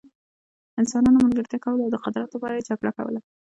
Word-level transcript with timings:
انسانانو 0.79 1.25
ملګرتیا 1.25 1.59
کوله 1.65 1.81
او 1.85 1.91
د 1.93 1.97
قدرت 2.05 2.29
لپاره 2.33 2.53
یې 2.55 2.67
جګړه 2.69 2.91
کوله. 2.97 3.19